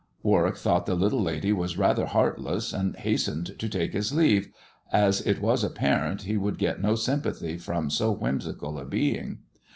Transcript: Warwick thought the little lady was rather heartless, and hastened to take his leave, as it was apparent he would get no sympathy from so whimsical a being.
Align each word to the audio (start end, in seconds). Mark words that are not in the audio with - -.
Warwick 0.23 0.57
thought 0.57 0.87
the 0.87 0.95
little 0.95 1.21
lady 1.21 1.53
was 1.53 1.77
rather 1.77 2.07
heartless, 2.07 2.73
and 2.73 2.95
hastened 2.95 3.59
to 3.59 3.69
take 3.69 3.93
his 3.93 4.11
leave, 4.11 4.47
as 4.91 5.21
it 5.27 5.39
was 5.39 5.63
apparent 5.63 6.23
he 6.23 6.37
would 6.37 6.57
get 6.57 6.81
no 6.81 6.95
sympathy 6.95 7.55
from 7.55 7.91
so 7.91 8.11
whimsical 8.11 8.79
a 8.79 8.85
being. 8.85 9.41